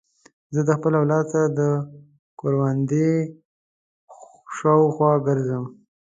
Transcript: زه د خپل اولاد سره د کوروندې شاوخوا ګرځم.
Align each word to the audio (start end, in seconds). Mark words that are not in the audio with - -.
زه 0.53 0.61
د 0.65 0.69
خپل 0.77 0.93
اولاد 1.01 1.25
سره 1.33 1.47
د 1.59 1.61
کوروندې 2.39 3.09
شاوخوا 4.57 5.13
ګرځم. 5.27 5.63